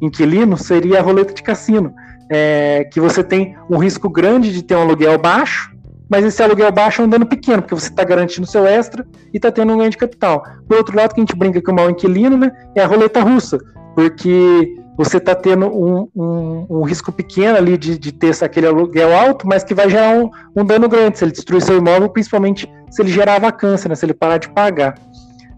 inquilino 0.00 0.56
seria 0.56 1.00
a 1.00 1.02
roleta 1.02 1.34
de 1.34 1.42
cassino, 1.42 1.92
é, 2.30 2.84
que 2.90 2.98
você 2.98 3.22
tem 3.22 3.54
um 3.70 3.76
risco 3.76 4.08
grande 4.08 4.52
de 4.52 4.62
ter 4.62 4.74
um 4.74 4.82
aluguel 4.82 5.18
baixo, 5.18 5.70
mas 6.08 6.24
esse 6.24 6.42
aluguel 6.42 6.72
baixo 6.72 7.02
é 7.02 7.04
um 7.04 7.08
dano 7.08 7.26
pequeno, 7.26 7.60
porque 7.60 7.74
você 7.74 7.88
está 7.88 8.04
garantindo 8.04 8.46
seu 8.46 8.66
extra 8.66 9.06
e 9.32 9.36
está 9.36 9.50
tendo 9.50 9.72
um 9.72 9.78
ganho 9.78 9.90
de 9.90 9.96
capital. 9.98 10.42
Por 10.66 10.78
outro 10.78 10.96
lado, 10.96 11.14
que 11.14 11.20
a 11.20 11.22
gente 11.22 11.36
brinca 11.36 11.60
com 11.60 11.72
o 11.72 11.74
mau 11.74 11.90
inquilino, 11.90 12.38
né, 12.38 12.52
é 12.74 12.82
a 12.82 12.86
roleta 12.86 13.20
russa, 13.20 13.58
porque 13.94 14.76
você 14.96 15.16
está 15.16 15.34
tendo 15.34 15.66
um, 15.66 16.08
um, 16.14 16.66
um, 16.70 16.82
risco 16.82 17.10
pequeno 17.10 17.56
ali 17.56 17.76
de, 17.76 17.98
de 17.98 18.12
ter 18.12 18.32
aquele 18.42 18.66
aluguel 18.66 19.16
alto, 19.16 19.46
mas 19.46 19.64
que 19.64 19.74
vai 19.74 19.90
gerar 19.90 20.16
um, 20.16 20.30
um, 20.54 20.64
dano 20.64 20.88
grande 20.88 21.18
se 21.18 21.24
ele 21.24 21.32
destruir 21.32 21.62
seu 21.62 21.76
imóvel, 21.76 22.08
principalmente 22.08 22.70
se 22.90 23.02
ele 23.02 23.10
gerar 23.10 23.40
vacância, 23.40 23.88
né, 23.88 23.94
se 23.94 24.06
ele 24.06 24.14
parar 24.14 24.38
de 24.38 24.48
pagar. 24.48 24.94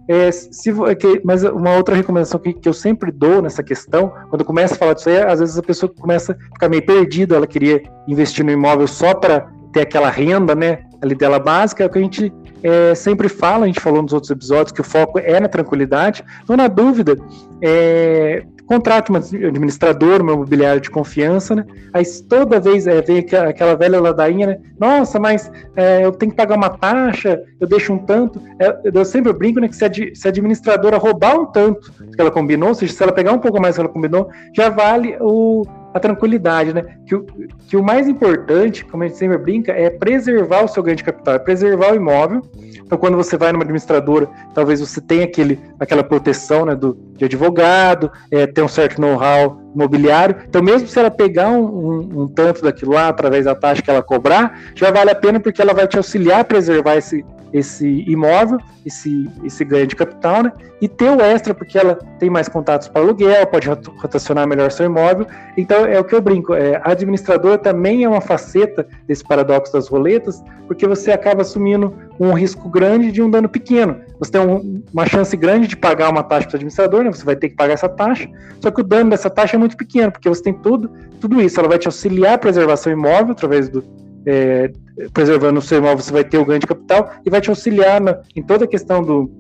É, 0.09 0.31
se, 0.31 0.71
é 0.71 1.21
mas 1.25 1.43
uma 1.43 1.77
outra 1.77 1.94
recomendação 1.94 2.38
que, 2.38 2.53
que, 2.53 2.69
eu 2.69 2.73
sempre 2.73 3.11
dou 3.11 3.43
nessa 3.43 3.62
questão, 3.62 4.12
quando 4.31 4.44
começa 4.44 4.75
a 4.75 4.79
falar 4.79 4.94
disso 4.94 5.09
aí, 5.09 5.19
às 5.19 5.41
vezes 5.41 5.59
a 5.59 5.62
pessoa 5.62 5.93
começa 5.93 6.32
a 6.32 6.55
ficar 6.55 6.69
meio 6.69 6.87
perdida, 6.87 7.35
ela 7.35 7.47
queria 7.47 7.82
investir 8.06 8.44
no 8.44 8.53
imóvel 8.53 8.87
só 8.87 9.15
para 9.15 9.49
ter 9.73 9.81
aquela 9.81 10.09
renda, 10.09 10.55
né, 10.55 10.79
ali 11.03 11.15
dela 11.15 11.39
básica, 11.39 11.82
é 11.82 11.87
o 11.87 11.91
que 11.91 11.99
a 11.99 12.03
gente 12.03 12.32
é, 12.62 12.94
sempre 12.94 13.29
fala, 13.29 13.65
a 13.65 13.67
gente 13.67 13.81
falou 13.81 14.00
nos 14.00 14.12
outros 14.12 14.31
episódios, 14.31 14.73
que 14.73 14.81
o 14.81 14.85
foco 14.85 15.19
é 15.19 15.39
na 15.39 15.49
tranquilidade. 15.49 16.25
Então, 16.43 16.56
na 16.56 16.69
dúvida, 16.69 17.17
é, 17.61 18.44
contrate 18.67 19.13
um 19.13 19.17
administrador, 19.17 20.21
uma 20.21 20.33
imobiliária 20.33 20.81
de 20.81 20.91
confiança, 20.91 21.55
né? 21.55 21.65
Aí 21.93 22.05
toda 22.29 22.61
vez 22.61 22.87
é, 22.87 23.01
vem 23.01 23.19
aquela 23.19 23.75
velha 23.75 24.01
ladainha, 24.01 24.47
né? 24.47 24.59
Nossa, 24.79 25.19
mas 25.19 25.51
é, 25.75 26.05
eu 26.05 26.13
tenho 26.13 26.31
que 26.33 26.37
pagar 26.37 26.57
uma 26.57 26.71
taxa, 26.71 27.41
eu 27.61 27.67
deixo 27.67 27.93
um 27.93 27.99
tanto. 27.99 28.41
É, 28.59 28.91
eu 28.93 29.05
sempre 29.05 29.33
brinco, 29.33 29.61
né? 29.61 29.69
Que 29.69 29.77
se 29.77 29.85
a, 29.85 29.93
se 29.93 30.27
a 30.27 30.31
administradora 30.31 30.99
roubar 30.99 31.39
um 31.39 31.47
tanto 31.47 31.93
que 31.93 32.21
ela 32.21 32.31
combinou, 32.31 32.71
ou 32.71 32.75
seja, 32.75 32.93
se 32.93 33.03
ela 33.03 33.13
pegar 33.13 33.33
um 33.33 33.39
pouco 33.39 33.61
mais 33.61 33.77
que 33.77 33.81
ela 33.81 33.89
combinou, 33.89 34.29
já 34.55 34.69
vale 34.69 35.17
o, 35.21 35.65
a 35.96 36.00
tranquilidade, 36.00 36.72
né? 36.72 36.84
Que 37.06 37.14
o, 37.14 37.26
que 37.66 37.76
o 37.76 37.82
mais 37.82 38.06
importante, 38.06 38.84
como 38.84 39.03
a 39.03 39.08
gente 39.08 39.19
sempre 39.19 39.38
brinca, 39.38 39.72
é 39.72 39.88
preservar 39.88 40.65
o 40.65 40.69
seu 40.69 40.82
ganho 40.82 40.96
de 40.96 41.05
capital, 41.05 41.34
é 41.34 41.38
preservar 41.38 41.93
o 41.93 41.96
imóvel. 41.96 42.43
Então, 42.84 42.96
quando 42.98 43.17
você 43.17 43.36
vai 43.36 43.50
numa 43.50 43.65
administradora, 43.65 44.29
talvez 44.55 44.81
você 44.81 45.00
tenha 45.00 45.24
aquele, 45.24 45.58
aquela 45.81 46.05
proteção 46.05 46.67
né, 46.67 46.74
do, 46.74 46.96
de 47.17 47.24
advogado, 47.24 48.10
é, 48.31 48.46
ter 48.46 48.62
um 48.62 48.69
certo 48.69 49.00
know-how 49.00 49.60
imobiliário. 49.74 50.36
Então, 50.48 50.62
mesmo 50.62 50.86
se 50.86 50.98
ela 50.98 51.10
pegar 51.10 51.48
um, 51.48 51.65
um, 51.65 52.22
um, 52.22 52.29
tanto 52.29 52.62
daquilo 52.62 52.93
lá 52.93 53.08
através 53.08 53.44
da 53.46 53.55
taxa 53.55 53.82
que 53.82 53.91
ela 53.91 54.03
cobrar, 54.03 54.60
já 54.74 54.91
vale 54.91 55.10
a 55.10 55.15
pena 55.15 55.41
porque 55.41 55.60
ela 55.60 55.74
vai 55.74 55.88
te 55.88 55.96
auxiliar 55.96 56.41
a 56.41 56.44
preservar 56.44 56.96
esse, 56.96 57.24
esse 57.53 58.05
imóvel, 58.08 58.58
esse, 58.84 59.29
esse 59.44 59.65
ganho 59.65 59.86
de 59.86 59.96
capital, 59.96 60.43
né? 60.43 60.53
E 60.81 60.88
ter 60.88 61.10
o 61.10 61.20
extra, 61.20 61.55
porque 61.55 61.79
ela 61.79 61.94
tem 62.19 62.29
mais 62.29 62.48
contatos 62.48 62.88
para 62.88 63.00
aluguel, 63.00 63.46
pode 63.46 63.69
rotacionar 63.69 64.46
melhor 64.46 64.70
seu 64.70 64.86
imóvel. 64.86 65.26
Então, 65.56 65.86
é 65.86 65.98
o 65.98 66.05
que 66.05 66.15
eu 66.15 66.20
brinco. 66.20 66.55
É, 66.55 66.76
a 66.76 66.91
administradora 66.91 67.56
também 67.56 68.05
é 68.05 68.08
uma 68.08 68.20
faceta 68.20 68.86
desse 69.06 69.24
paradoxo 69.24 69.72
das 69.72 69.88
roletas, 69.88 70.43
porque 70.67 70.86
você 70.86 71.12
acaba 71.12 71.43
assumindo 71.43 71.94
um 72.20 72.32
risco 72.32 72.69
grande 72.69 73.10
de 73.10 73.22
um 73.22 73.31
dano 73.31 73.48
pequeno. 73.48 74.00
Você 74.19 74.32
tem 74.32 74.41
um, 74.41 74.82
uma 74.93 75.06
chance 75.06 75.36
grande 75.36 75.67
de 75.67 75.76
pagar 75.76 76.10
uma 76.10 76.22
taxa 76.22 76.46
para 76.46 76.55
o 76.55 76.56
administrador, 76.56 77.05
né? 77.05 77.12
Você 77.12 77.24
vai 77.24 77.36
ter 77.36 77.48
que 77.48 77.56
pagar 77.56 77.74
essa 77.74 77.88
taxa, 77.88 78.29
só 78.60 78.70
que 78.70 78.81
o 78.81 78.84
dano 78.84 79.10
dessa 79.10 79.31
taxa 79.31 79.56
é 79.56 79.58
muito 79.58 79.76
pequeno, 79.76 80.12
porque 80.12 80.29
você 80.29 80.43
tem 80.43 80.53
tudo, 80.53 80.91
tudo 81.20 81.41
isso. 81.41 81.58
Ela 81.58 81.69
vai 81.69 81.79
te 81.79 81.86
auxiliar 81.86 82.34
a 82.34 82.38
preservar 82.38 82.76
seu 82.76 82.93
imóvel 82.93 83.32
através 83.32 83.69
do, 83.69 83.82
é, 84.27 84.73
preservando 85.13 85.61
o 85.61 85.63
seu 85.63 85.79
imóvel, 85.79 85.99
você 85.99 86.13
vai 86.13 86.25
ter 86.25 86.39
o 86.39 86.45
ganho 86.45 86.59
de 86.59 86.67
capital 86.67 87.11
e 87.25 87.31
vai 87.31 87.41
te 87.41 87.49
auxiliar 87.49 88.01
na, 88.01 88.21
em 88.35 88.43
toda 88.43 88.65
a 88.65 88.69
questão 88.69 89.03
do 89.03 89.31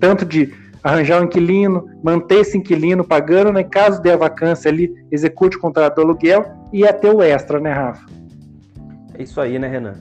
tanto 0.00 0.24
de 0.24 0.52
arranjar 0.82 1.20
um 1.20 1.24
inquilino, 1.24 1.86
manter 2.02 2.40
esse 2.40 2.56
inquilino 2.56 3.04
pagando, 3.04 3.52
né? 3.52 3.62
Caso 3.62 4.00
dê 4.00 4.12
a 4.12 4.16
vacância 4.16 4.70
ali, 4.70 4.94
execute 5.10 5.56
o 5.56 5.60
contrato 5.60 5.96
do 5.96 6.02
aluguel 6.02 6.46
e 6.72 6.86
até 6.86 7.12
o 7.12 7.22
extra, 7.22 7.60
né, 7.60 7.72
Rafa? 7.72 8.06
É 9.14 9.22
isso 9.22 9.40
aí, 9.40 9.58
né, 9.58 9.68
Renan? 9.68 9.94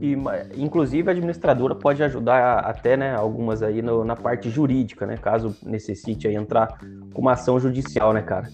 E, 0.00 0.16
inclusive, 0.56 1.08
a 1.08 1.12
administradora 1.12 1.74
pode 1.74 2.02
ajudar 2.02 2.58
até, 2.58 2.96
né, 2.96 3.14
algumas 3.14 3.62
aí 3.62 3.80
no, 3.80 4.04
na 4.04 4.16
parte 4.16 4.50
jurídica, 4.50 5.06
né, 5.06 5.16
caso 5.16 5.56
necessite 5.64 6.26
aí 6.26 6.34
entrar 6.34 6.76
com 7.14 7.22
uma 7.22 7.32
ação 7.32 7.58
judicial, 7.58 8.12
né, 8.12 8.20
cara? 8.20 8.48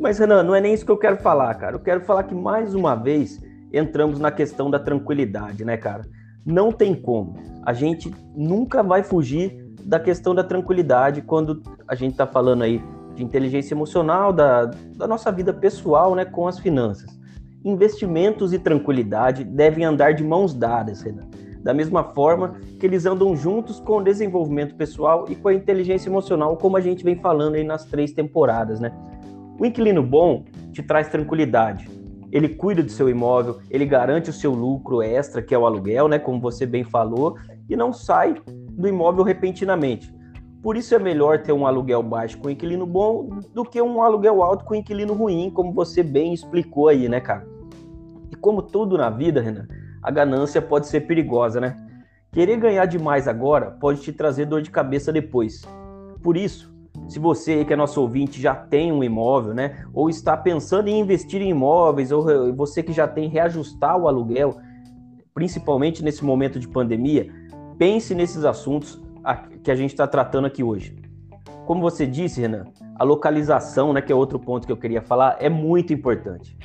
Mas, 0.00 0.18
Renan, 0.18 0.42
não 0.42 0.54
é 0.54 0.60
nem 0.60 0.74
isso 0.74 0.84
que 0.84 0.90
eu 0.90 0.96
quero 0.96 1.18
falar, 1.18 1.54
cara. 1.54 1.76
Eu 1.76 1.80
quero 1.80 2.00
falar 2.00 2.24
que, 2.24 2.34
mais 2.34 2.74
uma 2.74 2.94
vez, 2.94 3.40
entramos 3.76 4.18
na 4.18 4.30
questão 4.30 4.70
da 4.70 4.78
tranquilidade, 4.78 5.64
né, 5.64 5.76
cara? 5.76 6.02
Não 6.44 6.70
tem 6.70 6.94
como. 6.94 7.36
A 7.64 7.72
gente 7.72 8.14
nunca 8.36 8.82
vai 8.82 9.02
fugir 9.02 9.64
da 9.84 9.98
questão 9.98 10.34
da 10.34 10.44
tranquilidade 10.44 11.22
quando 11.22 11.62
a 11.86 11.94
gente 11.94 12.12
está 12.12 12.26
falando 12.26 12.62
aí 12.62 12.82
de 13.14 13.22
inteligência 13.22 13.74
emocional, 13.74 14.32
da, 14.32 14.66
da 14.96 15.06
nossa 15.06 15.30
vida 15.30 15.52
pessoal, 15.52 16.14
né, 16.14 16.24
com 16.24 16.48
as 16.48 16.58
finanças. 16.58 17.18
Investimentos 17.64 18.52
e 18.52 18.58
tranquilidade 18.58 19.44
devem 19.44 19.84
andar 19.84 20.12
de 20.12 20.24
mãos 20.24 20.52
dadas, 20.52 21.02
Renan. 21.02 21.24
Da 21.62 21.72
mesma 21.72 22.04
forma 22.04 22.56
que 22.78 22.84
eles 22.84 23.06
andam 23.06 23.34
juntos 23.34 23.80
com 23.80 23.98
o 23.98 24.02
desenvolvimento 24.02 24.74
pessoal 24.74 25.24
e 25.30 25.34
com 25.34 25.48
a 25.48 25.54
inteligência 25.54 26.10
emocional, 26.10 26.56
como 26.58 26.76
a 26.76 26.80
gente 26.80 27.02
vem 27.02 27.16
falando 27.16 27.54
aí 27.54 27.64
nas 27.64 27.86
três 27.86 28.12
temporadas, 28.12 28.80
né? 28.80 28.92
O 29.58 29.64
inquilino 29.64 30.02
bom 30.02 30.44
te 30.72 30.82
traz 30.82 31.08
tranquilidade. 31.08 31.88
Ele 32.34 32.48
cuida 32.48 32.82
do 32.82 32.90
seu 32.90 33.08
imóvel, 33.08 33.60
ele 33.70 33.86
garante 33.86 34.28
o 34.28 34.32
seu 34.32 34.52
lucro 34.52 35.00
extra, 35.00 35.40
que 35.40 35.54
é 35.54 35.58
o 35.58 35.64
aluguel, 35.64 36.08
né? 36.08 36.18
Como 36.18 36.40
você 36.40 36.66
bem 36.66 36.82
falou, 36.82 37.36
e 37.70 37.76
não 37.76 37.92
sai 37.92 38.34
do 38.72 38.88
imóvel 38.88 39.22
repentinamente. 39.22 40.12
Por 40.60 40.76
isso 40.76 40.96
é 40.96 40.98
melhor 40.98 41.42
ter 41.42 41.52
um 41.52 41.64
aluguel 41.64 42.02
baixo 42.02 42.36
com 42.38 42.50
inquilino 42.50 42.86
bom 42.86 43.38
do 43.54 43.64
que 43.64 43.80
um 43.80 44.02
aluguel 44.02 44.42
alto 44.42 44.64
com 44.64 44.74
inquilino 44.74 45.14
ruim, 45.14 45.48
como 45.48 45.72
você 45.72 46.02
bem 46.02 46.34
explicou 46.34 46.88
aí, 46.88 47.08
né, 47.08 47.20
cara? 47.20 47.46
E 48.32 48.34
como 48.34 48.62
tudo 48.62 48.98
na 48.98 49.10
vida, 49.10 49.40
Renan, 49.40 49.68
a 50.02 50.10
ganância 50.10 50.60
pode 50.60 50.88
ser 50.88 51.02
perigosa, 51.02 51.60
né? 51.60 51.76
Querer 52.32 52.56
ganhar 52.56 52.86
demais 52.86 53.28
agora 53.28 53.70
pode 53.70 54.00
te 54.00 54.12
trazer 54.12 54.46
dor 54.46 54.60
de 54.60 54.72
cabeça 54.72 55.12
depois. 55.12 55.62
Por 56.20 56.36
isso, 56.36 56.73
se 57.08 57.18
você 57.18 57.64
que 57.64 57.72
é 57.72 57.76
nosso 57.76 58.00
ouvinte 58.00 58.40
já 58.40 58.54
tem 58.54 58.92
um 58.92 59.02
imóvel, 59.02 59.54
né, 59.54 59.84
ou 59.92 60.08
está 60.08 60.36
pensando 60.36 60.88
em 60.88 61.00
investir 61.00 61.42
em 61.42 61.50
imóveis, 61.50 62.10
ou 62.10 62.54
você 62.54 62.82
que 62.82 62.92
já 62.92 63.06
tem 63.06 63.28
reajustar 63.28 63.96
o 63.98 64.08
aluguel, 64.08 64.56
principalmente 65.34 66.02
nesse 66.02 66.24
momento 66.24 66.58
de 66.58 66.68
pandemia, 66.68 67.28
pense 67.76 68.14
nesses 68.14 68.44
assuntos 68.44 69.02
que 69.62 69.70
a 69.70 69.74
gente 69.74 69.90
está 69.90 70.06
tratando 70.06 70.46
aqui 70.46 70.62
hoje. 70.62 70.96
Como 71.66 71.80
você 71.80 72.06
disse, 72.06 72.40
Renan, 72.40 72.64
a 72.96 73.04
localização, 73.04 73.92
né, 73.92 74.02
que 74.02 74.12
é 74.12 74.14
outro 74.14 74.38
ponto 74.38 74.66
que 74.66 74.72
eu 74.72 74.76
queria 74.76 75.02
falar, 75.02 75.36
é 75.40 75.48
muito 75.48 75.92
importante. 75.92 76.56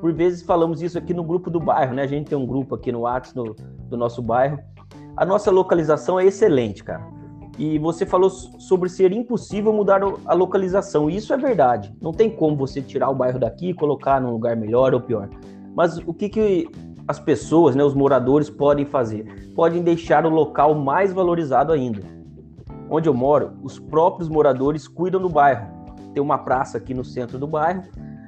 Por 0.00 0.12
vezes 0.12 0.42
falamos 0.42 0.80
isso 0.82 0.96
aqui 0.98 1.12
no 1.12 1.24
grupo 1.24 1.50
do 1.50 1.58
bairro, 1.58 1.94
né? 1.94 2.02
A 2.02 2.06
gente 2.06 2.28
tem 2.28 2.36
um 2.36 2.46
grupo 2.46 2.74
aqui 2.74 2.92
no 2.92 3.00
WhatsApp 3.00 3.34
do, 3.34 3.56
do 3.88 3.96
nosso 3.96 4.20
bairro. 4.20 4.58
A 5.16 5.24
nossa 5.24 5.50
localização 5.50 6.20
é 6.20 6.26
excelente, 6.26 6.84
cara. 6.84 7.06
E 7.58 7.78
você 7.78 8.04
falou 8.04 8.28
sobre 8.30 8.88
ser 8.88 9.12
impossível 9.12 9.72
mudar 9.72 10.00
a 10.26 10.34
localização. 10.34 11.08
E 11.08 11.16
isso 11.16 11.32
é 11.32 11.36
verdade. 11.36 11.94
Não 12.00 12.12
tem 12.12 12.28
como 12.28 12.56
você 12.56 12.82
tirar 12.82 13.10
o 13.10 13.14
bairro 13.14 13.38
daqui 13.38 13.70
e 13.70 13.74
colocar 13.74 14.20
num 14.20 14.32
lugar 14.32 14.56
melhor 14.56 14.92
ou 14.92 15.00
pior. 15.00 15.28
Mas 15.74 15.98
o 15.98 16.12
que, 16.12 16.28
que 16.28 16.68
as 17.06 17.20
pessoas, 17.20 17.76
né, 17.76 17.84
os 17.84 17.94
moradores 17.94 18.50
podem 18.50 18.84
fazer? 18.84 19.52
Podem 19.54 19.82
deixar 19.82 20.26
o 20.26 20.30
local 20.30 20.74
mais 20.74 21.12
valorizado 21.12 21.72
ainda. 21.72 22.00
Onde 22.90 23.08
eu 23.08 23.14
moro, 23.14 23.52
os 23.62 23.78
próprios 23.78 24.28
moradores 24.28 24.88
cuidam 24.88 25.20
do 25.20 25.28
bairro. 25.28 25.68
Tem 26.12 26.22
uma 26.22 26.38
praça 26.38 26.78
aqui 26.78 26.92
no 26.92 27.04
centro 27.04 27.38
do 27.38 27.46
bairro. 27.46 27.82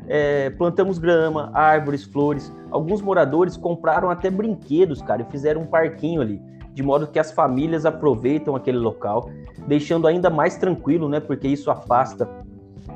É, 0.08 0.50
plantamos 0.50 0.98
grama, 0.98 1.50
árvores, 1.52 2.04
flores. 2.04 2.52
Alguns 2.70 3.02
moradores 3.02 3.56
compraram 3.56 4.08
até 4.08 4.30
brinquedos, 4.30 5.02
cara, 5.02 5.22
e 5.22 5.30
fizeram 5.32 5.62
um 5.62 5.66
parquinho 5.66 6.20
ali 6.20 6.40
de 6.76 6.82
modo 6.82 7.06
que 7.06 7.18
as 7.18 7.32
famílias 7.32 7.86
aproveitam 7.86 8.54
aquele 8.54 8.76
local, 8.76 9.30
deixando 9.66 10.06
ainda 10.06 10.28
mais 10.28 10.58
tranquilo, 10.58 11.08
né? 11.08 11.20
Porque 11.20 11.48
isso 11.48 11.70
afasta 11.70 12.28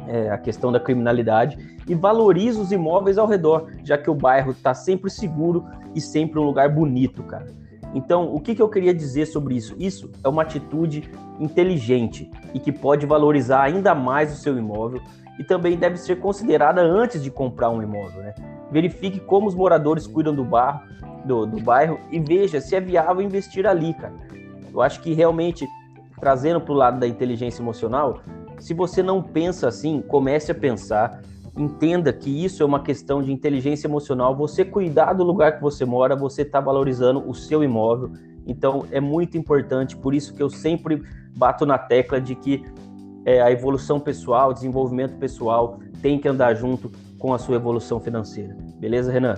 é, 0.06 0.28
a 0.28 0.36
questão 0.36 0.70
da 0.70 0.78
criminalidade 0.78 1.56
e 1.88 1.94
valoriza 1.94 2.60
os 2.60 2.72
imóveis 2.72 3.16
ao 3.16 3.26
redor, 3.26 3.68
já 3.82 3.96
que 3.96 4.10
o 4.10 4.14
bairro 4.14 4.50
está 4.50 4.74
sempre 4.74 5.08
seguro 5.08 5.64
e 5.94 6.00
sempre 6.00 6.38
um 6.38 6.42
lugar 6.42 6.68
bonito, 6.68 7.22
cara. 7.22 7.46
Então, 7.94 8.34
o 8.34 8.38
que, 8.38 8.54
que 8.54 8.60
eu 8.60 8.68
queria 8.68 8.92
dizer 8.92 9.24
sobre 9.24 9.56
isso? 9.56 9.74
Isso 9.78 10.10
é 10.22 10.28
uma 10.28 10.42
atitude 10.42 11.10
inteligente 11.40 12.30
e 12.52 12.60
que 12.60 12.70
pode 12.70 13.06
valorizar 13.06 13.62
ainda 13.62 13.94
mais 13.94 14.30
o 14.30 14.36
seu 14.36 14.58
imóvel 14.58 15.00
e 15.40 15.42
também 15.42 15.74
deve 15.74 15.96
ser 15.96 16.16
considerada 16.16 16.82
antes 16.82 17.22
de 17.22 17.30
comprar 17.30 17.70
um 17.70 17.82
imóvel. 17.82 18.22
Né? 18.22 18.34
Verifique 18.70 19.18
como 19.18 19.48
os 19.48 19.54
moradores 19.54 20.06
cuidam 20.06 20.34
do, 20.34 20.44
bar, 20.44 20.86
do, 21.24 21.46
do 21.46 21.58
bairro 21.58 21.98
e 22.10 22.20
veja 22.20 22.60
se 22.60 22.76
é 22.76 22.80
viável 22.80 23.22
investir 23.22 23.66
ali, 23.66 23.94
cara. 23.94 24.12
Eu 24.70 24.82
acho 24.82 25.00
que 25.00 25.14
realmente, 25.14 25.66
trazendo 26.20 26.60
para 26.60 26.72
o 26.74 26.76
lado 26.76 27.00
da 27.00 27.08
inteligência 27.08 27.62
emocional, 27.62 28.20
se 28.58 28.74
você 28.74 29.02
não 29.02 29.22
pensa 29.22 29.66
assim, 29.66 30.02
comece 30.02 30.52
a 30.52 30.54
pensar, 30.54 31.22
entenda 31.56 32.12
que 32.12 32.44
isso 32.44 32.62
é 32.62 32.66
uma 32.66 32.82
questão 32.82 33.22
de 33.22 33.32
inteligência 33.32 33.86
emocional. 33.86 34.36
Você 34.36 34.62
cuidar 34.62 35.14
do 35.14 35.24
lugar 35.24 35.56
que 35.56 35.62
você 35.62 35.86
mora, 35.86 36.14
você 36.14 36.42
está 36.42 36.60
valorizando 36.60 37.26
o 37.26 37.32
seu 37.34 37.64
imóvel. 37.64 38.12
Então 38.46 38.84
é 38.90 39.00
muito 39.00 39.38
importante, 39.38 39.96
por 39.96 40.14
isso 40.14 40.34
que 40.34 40.42
eu 40.42 40.50
sempre 40.50 41.02
bato 41.34 41.64
na 41.64 41.78
tecla 41.78 42.20
de 42.20 42.34
que 42.34 42.62
é, 43.24 43.40
a 43.40 43.50
evolução 43.50 44.00
pessoal, 44.00 44.52
desenvolvimento 44.52 45.16
pessoal 45.18 45.78
tem 46.02 46.18
que 46.18 46.28
andar 46.28 46.54
junto 46.54 46.90
com 47.18 47.34
a 47.34 47.38
sua 47.38 47.56
evolução 47.56 48.00
financeira. 48.00 48.56
Beleza, 48.78 49.12
Renan? 49.12 49.36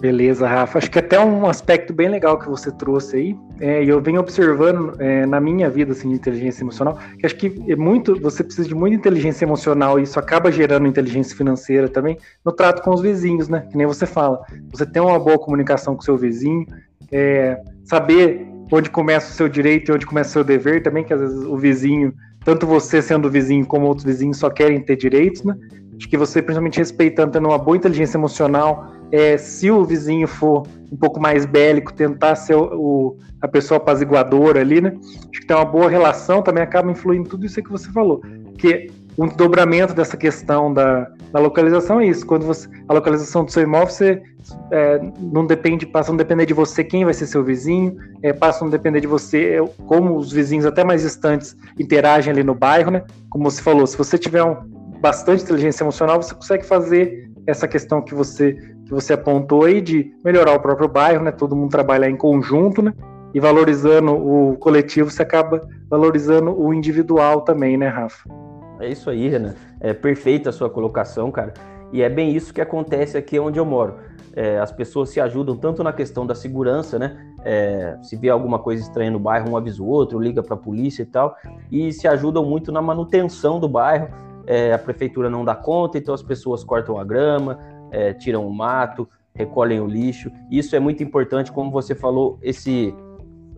Beleza, 0.00 0.46
Rafa. 0.46 0.76
Acho 0.76 0.90
que 0.90 0.98
até 0.98 1.18
um 1.18 1.46
aspecto 1.46 1.94
bem 1.94 2.10
legal 2.10 2.38
que 2.38 2.46
você 2.46 2.70
trouxe 2.70 3.16
aí, 3.16 3.36
é, 3.58 3.82
e 3.82 3.88
eu 3.88 4.02
venho 4.02 4.20
observando 4.20 5.00
é, 5.00 5.24
na 5.24 5.40
minha 5.40 5.70
vida 5.70 5.92
assim, 5.92 6.10
de 6.10 6.16
inteligência 6.16 6.62
emocional, 6.62 6.98
que 7.18 7.24
acho 7.24 7.36
que 7.36 7.64
é 7.68 7.74
muito, 7.74 8.20
você 8.20 8.44
precisa 8.44 8.68
de 8.68 8.74
muita 8.74 8.96
inteligência 8.96 9.46
emocional 9.46 9.98
e 9.98 10.02
isso 10.02 10.18
acaba 10.18 10.52
gerando 10.52 10.86
inteligência 10.86 11.34
financeira 11.34 11.88
também 11.88 12.18
no 12.44 12.52
trato 12.52 12.82
com 12.82 12.90
os 12.90 13.00
vizinhos, 13.00 13.48
né? 13.48 13.66
Que 13.70 13.78
nem 13.78 13.86
você 13.86 14.04
fala. 14.04 14.44
Você 14.72 14.84
tem 14.84 15.00
uma 15.00 15.18
boa 15.18 15.38
comunicação 15.38 15.94
com 15.94 16.02
o 16.02 16.04
seu 16.04 16.18
vizinho, 16.18 16.66
é, 17.10 17.58
saber 17.84 18.46
onde 18.70 18.90
começa 18.90 19.30
o 19.30 19.34
seu 19.34 19.48
direito 19.48 19.90
e 19.90 19.94
onde 19.94 20.04
começa 20.04 20.30
o 20.30 20.32
seu 20.32 20.44
dever 20.44 20.82
também, 20.82 21.04
que 21.04 21.14
às 21.14 21.20
vezes 21.20 21.44
o 21.44 21.56
vizinho, 21.56 22.12
tanto 22.44 22.66
você 22.66 23.00
sendo 23.00 23.30
vizinho 23.30 23.66
como 23.66 23.86
outros 23.86 24.04
vizinhos 24.04 24.36
só 24.36 24.50
querem 24.50 24.80
ter 24.80 24.96
direitos, 24.96 25.42
né? 25.42 25.56
Acho 25.96 26.08
que 26.08 26.16
você, 26.16 26.42
principalmente 26.42 26.78
respeitando, 26.78 27.32
tendo 27.32 27.48
uma 27.48 27.58
boa 27.58 27.76
inteligência 27.76 28.16
emocional, 28.16 28.92
é, 29.12 29.38
se 29.38 29.70
o 29.70 29.84
vizinho 29.84 30.26
for 30.26 30.66
um 30.90 30.96
pouco 30.96 31.20
mais 31.20 31.46
bélico, 31.46 31.92
tentar 31.92 32.34
ser 32.34 32.54
o, 32.56 32.64
o, 32.74 33.18
a 33.40 33.48
pessoa 33.48 33.78
apaziguadora 33.78 34.60
ali, 34.60 34.80
né? 34.80 34.96
Acho 35.30 35.40
que 35.40 35.46
tem 35.46 35.56
uma 35.56 35.64
boa 35.64 35.88
relação, 35.88 36.42
também 36.42 36.62
acaba 36.62 36.90
influindo 36.90 37.28
tudo 37.28 37.46
isso 37.46 37.62
que 37.62 37.70
você 37.70 37.90
falou. 37.90 38.20
Que 38.58 38.90
um 39.16 39.28
dobramento 39.28 39.94
dessa 39.94 40.16
questão 40.16 40.72
da, 40.72 41.08
da 41.32 41.38
localização 41.38 42.00
é 42.00 42.06
isso. 42.06 42.26
Quando 42.26 42.44
você, 42.44 42.68
a 42.88 42.94
localização 42.94 43.44
do 43.44 43.50
seu 43.50 43.62
imóvel, 43.62 43.88
você 43.88 44.22
é, 44.70 45.00
não 45.20 45.46
depende, 45.46 45.86
passa 45.86 46.10
a 46.10 46.12
não 46.12 46.16
depender 46.16 46.46
de 46.46 46.54
você 46.54 46.82
quem 46.82 47.04
vai 47.04 47.14
ser 47.14 47.26
seu 47.26 47.44
vizinho, 47.44 47.96
é, 48.22 48.32
passa 48.32 48.60
a 48.60 48.64
não 48.64 48.70
depender 48.70 49.00
de 49.00 49.06
você 49.06 49.56
é, 49.56 49.64
como 49.86 50.16
os 50.16 50.32
vizinhos 50.32 50.66
até 50.66 50.82
mais 50.82 51.02
distantes 51.02 51.56
interagem 51.78 52.32
ali 52.32 52.42
no 52.42 52.54
bairro, 52.54 52.90
né? 52.90 53.04
Como 53.30 53.48
você 53.48 53.62
falou, 53.62 53.86
se 53.86 53.96
você 53.96 54.18
tiver 54.18 54.42
um, 54.42 54.56
bastante 55.00 55.44
inteligência 55.44 55.84
emocional, 55.84 56.20
você 56.20 56.34
consegue 56.34 56.64
fazer 56.64 57.30
essa 57.46 57.68
questão 57.68 58.02
que 58.02 58.14
você 58.14 58.56
que 58.84 58.90
você 58.90 59.14
apontou 59.14 59.64
aí 59.64 59.80
de 59.80 60.12
melhorar 60.22 60.52
o 60.52 60.60
próprio 60.60 60.88
bairro, 60.88 61.24
né? 61.24 61.30
Todo 61.30 61.56
mundo 61.56 61.70
trabalhar 61.70 62.10
em 62.10 62.16
conjunto, 62.16 62.82
né? 62.82 62.92
E 63.32 63.40
valorizando 63.40 64.12
o 64.12 64.56
coletivo, 64.58 65.10
você 65.10 65.22
acaba 65.22 65.60
valorizando 65.88 66.54
o 66.54 66.72
individual 66.72 67.40
também, 67.40 67.76
né, 67.78 67.88
Rafa? 67.88 68.43
É 68.80 68.88
isso 68.88 69.08
aí, 69.10 69.28
Renan. 69.28 69.54
É 69.80 69.92
perfeita 69.92 70.50
a 70.50 70.52
sua 70.52 70.68
colocação, 70.68 71.30
cara. 71.30 71.54
E 71.92 72.02
é 72.02 72.08
bem 72.08 72.34
isso 72.34 72.52
que 72.52 72.60
acontece 72.60 73.16
aqui 73.16 73.38
onde 73.38 73.58
eu 73.58 73.64
moro. 73.64 73.96
É, 74.34 74.58
as 74.58 74.72
pessoas 74.72 75.10
se 75.10 75.20
ajudam 75.20 75.56
tanto 75.56 75.84
na 75.84 75.92
questão 75.92 76.26
da 76.26 76.34
segurança, 76.34 76.98
né? 76.98 77.16
É, 77.44 77.96
se 78.02 78.16
vê 78.16 78.30
alguma 78.30 78.58
coisa 78.58 78.82
estranha 78.82 79.10
no 79.10 79.18
bairro, 79.18 79.50
um 79.50 79.56
avisa 79.56 79.82
o 79.82 79.86
outro, 79.86 80.18
liga 80.18 80.42
para 80.42 80.54
a 80.54 80.58
polícia 80.58 81.02
e 81.02 81.06
tal, 81.06 81.36
e 81.70 81.92
se 81.92 82.08
ajudam 82.08 82.44
muito 82.44 82.72
na 82.72 82.82
manutenção 82.82 83.60
do 83.60 83.68
bairro 83.68 84.08
é, 84.46 84.72
a 84.72 84.78
prefeitura 84.78 85.30
não 85.30 85.44
dá 85.44 85.54
conta, 85.54 85.98
então 85.98 86.14
as 86.14 86.22
pessoas 86.22 86.62
cortam 86.62 86.98
a 86.98 87.04
grama, 87.04 87.58
é, 87.90 88.12
tiram 88.12 88.46
o 88.46 88.54
mato, 88.54 89.08
recolhem 89.34 89.80
o 89.80 89.86
lixo. 89.86 90.30
Isso 90.50 90.76
é 90.76 90.80
muito 90.80 91.02
importante, 91.02 91.52
como 91.52 91.70
você 91.70 91.94
falou, 91.94 92.38
esse 92.42 92.94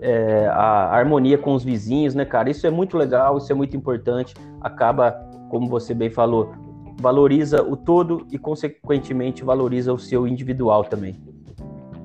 é, 0.01 0.47
a 0.49 0.95
harmonia 0.97 1.39
com 1.39 1.55
os 1.55 1.65
vizinhos, 1.65 2.15
né, 2.15 2.25
cara? 2.25 2.51
Isso 2.51 2.67
é 2.67 2.71
muito 2.71 2.97
legal, 2.97 3.39
isso 3.39 3.51
é 3.51 3.55
muito 3.55 3.77
importante. 3.77 4.35
Acaba, 4.61 5.13
como 5.49 5.69
você 5.69 5.95
bem 5.95 6.11
falou, 6.11 6.53
valoriza 7.01 7.63
o 7.63 7.77
todo 7.77 8.27
e, 8.31 8.39
consequentemente, 8.39 9.45
valoriza 9.45 9.93
o 9.93 9.99
seu 9.99 10.27
individual 10.27 10.85
também. 10.85 11.17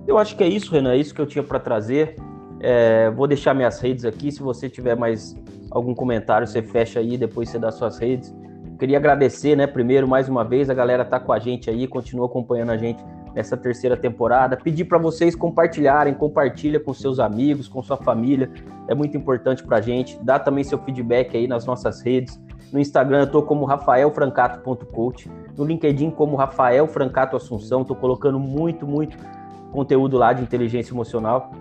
Eu 0.07 0.17
acho 0.17 0.36
que 0.36 0.43
é 0.43 0.48
isso, 0.48 0.71
Renan, 0.71 0.93
é 0.93 0.98
isso 0.98 1.13
que 1.13 1.21
eu 1.21 1.25
tinha 1.25 1.43
para 1.43 1.60
trazer. 1.60 2.15
É, 2.60 3.10
vou 3.12 3.27
deixar 3.27 3.53
minhas 3.53 3.79
redes 3.79 4.05
aqui. 4.05 4.31
Se 4.31 4.41
você 4.41 4.69
tiver 4.69 4.95
mais 4.95 5.36
algum 5.69 5.93
comentário, 5.93 6.45
você 6.45 6.62
fecha 6.62 7.00
aí, 7.00 7.17
depois 7.17 7.50
você 7.50 7.57
dá 7.57 7.71
suas 7.71 7.98
redes. 7.98 8.36
Queria 8.77 8.98
agradecer, 8.98 9.55
né, 9.55 9.67
primeiro, 9.67 10.07
mais 10.07 10.27
uma 10.27 10.43
vez, 10.43 10.69
a 10.69 10.74
galera 10.74 11.05
tá 11.05 11.19
com 11.19 11.31
a 11.31 11.38
gente 11.38 11.69
aí, 11.69 11.88
continua 11.88 12.25
acompanhando 12.25 12.71
a 12.71 12.77
gente 12.77 13.03
nessa 13.33 13.55
terceira 13.55 13.95
temporada. 13.95 14.57
Pedir 14.57 14.85
para 14.85 14.97
vocês 14.97 15.35
compartilharem, 15.35 16.13
compartilha 16.13 16.79
com 16.79 16.93
seus 16.93 17.19
amigos, 17.19 17.67
com 17.67 17.81
sua 17.81 17.97
família, 17.97 18.51
é 18.88 18.95
muito 18.95 19.15
importante 19.17 19.63
para 19.63 19.77
a 19.77 19.81
gente. 19.81 20.19
Dá 20.23 20.39
também 20.39 20.63
seu 20.63 20.77
feedback 20.79 21.35
aí 21.35 21.47
nas 21.47 21.65
nossas 21.65 22.01
redes. 22.01 22.39
No 22.71 22.79
Instagram 22.79 23.21
eu 23.21 23.27
tô 23.31 23.43
como 23.43 23.65
rafaelfrancato.coach, 23.65 25.29
no 25.57 25.65
LinkedIn 25.65 26.11
como 26.11 26.38
Rafael 26.38 26.88
Francato 26.88 27.35
Assunção, 27.35 27.83
tô 27.83 27.95
colocando 27.95 28.39
muito, 28.39 28.88
muito 28.88 29.17
conteúdo 29.71 30.17
lá 30.17 30.31
de 30.31 30.41
inteligência 30.41 30.93
emocional. 30.93 31.51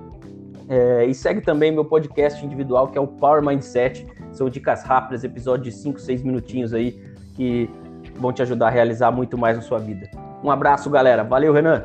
É, 0.69 1.05
e 1.05 1.13
segue 1.13 1.41
também 1.41 1.73
meu 1.73 1.85
podcast 1.85 2.45
individual, 2.45 2.89
que 2.89 2.97
é 2.97 3.01
o 3.01 3.07
Power 3.07 3.43
Mindset. 3.43 4.07
São 4.31 4.49
dicas 4.49 4.85
rápidas, 4.85 5.25
episódios 5.25 5.75
de 5.75 5.83
5, 5.83 6.01
6 6.01 6.23
minutinhos 6.23 6.73
aí, 6.73 7.03
que 7.35 7.69
vão 8.15 8.33
te 8.33 8.41
ajudar 8.43 8.69
a 8.69 8.71
realizar 8.71 9.11
muito 9.11 9.37
mais 9.37 9.57
na 9.57 9.63
sua 9.63 9.81
vida. 9.81 10.09
Um 10.43 10.51
abraço, 10.51 10.89
galera. 10.91 11.23
Valeu, 11.25 11.53
Renan. 11.53 11.85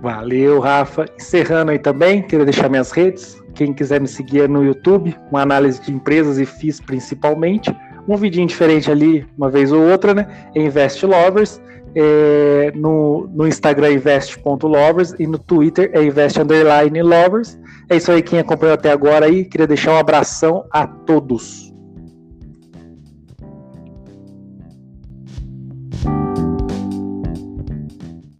Valeu, 0.00 0.60
Rafa. 0.60 1.06
Encerrando 1.16 1.70
aí 1.70 1.78
também, 1.78 2.22
queria 2.22 2.44
deixar 2.44 2.68
minhas 2.68 2.90
redes. 2.90 3.40
Quem 3.54 3.72
quiser 3.72 4.00
me 4.00 4.08
seguir 4.08 4.42
é 4.42 4.48
no 4.48 4.64
YouTube, 4.64 5.16
uma 5.30 5.42
análise 5.42 5.80
de 5.82 5.92
empresas 5.92 6.38
e 6.38 6.46
FIIs 6.46 6.80
principalmente. 6.80 7.74
Um 8.08 8.16
vidinho 8.16 8.46
diferente 8.46 8.90
ali, 8.90 9.26
uma 9.36 9.50
vez 9.50 9.72
ou 9.72 9.82
outra, 9.82 10.14
né? 10.14 10.26
Invest 10.54 11.04
Lovers. 11.04 11.60
É, 11.92 12.70
no, 12.76 13.28
no 13.34 13.48
Instagram 13.48 13.94
invest.lovers 13.94 15.12
e 15.18 15.26
no 15.26 15.38
Twitter 15.38 15.90
é 15.92 16.00
invest 16.04 16.38
lovers. 16.38 17.58
É 17.88 17.96
isso 17.96 18.12
aí 18.12 18.22
quem 18.22 18.38
acompanhou 18.38 18.74
até 18.74 18.92
agora 18.92 19.26
aí. 19.26 19.44
Queria 19.44 19.66
deixar 19.66 19.92
um 19.92 19.98
abração 19.98 20.64
a 20.70 20.86
todos. 20.86 21.69